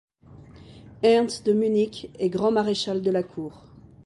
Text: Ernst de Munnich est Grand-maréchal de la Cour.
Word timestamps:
Ernst 1.03 1.45
de 1.45 1.53
Munnich 1.53 2.09
est 2.17 2.29
Grand-maréchal 2.29 3.03
de 3.03 3.11
la 3.11 3.21
Cour. 3.21 3.61